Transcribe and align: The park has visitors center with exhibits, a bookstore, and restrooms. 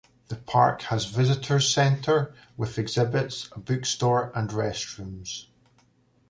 The 0.29 0.35
park 0.35 0.81
has 0.89 1.05
visitors 1.05 1.71
center 1.71 2.33
with 2.57 2.79
exhibits, 2.79 3.49
a 3.51 3.59
bookstore, 3.59 4.31
and 4.33 4.49
restrooms. 4.49 5.45